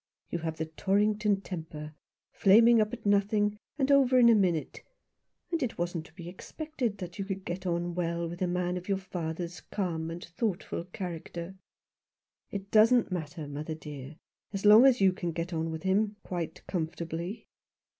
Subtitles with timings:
[0.31, 1.93] You have the Torrington temper—
[2.41, 4.81] flaming up at nothing, and over in a minute.
[5.51, 8.77] And it wasn't to be expected that you could get on well with a man
[8.77, 11.53] of your father's calm and thoughtful character.""
[12.49, 14.15] It doesn't matter, mother dear,
[14.51, 17.47] as long as you can get on with him— quite comfortably."